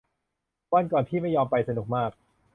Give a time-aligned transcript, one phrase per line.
[0.73, 2.11] วันก่อนพี่ไม่ยอมไป สนุกมาก